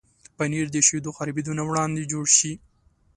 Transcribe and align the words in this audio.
پنېر 0.37 0.67
د 0.73 0.77
شیدو 0.87 1.11
خرابېدو 1.17 1.51
نه 1.59 1.63
وړاندې 1.69 2.09
جوړ 2.11 2.25
شي. 2.37 2.51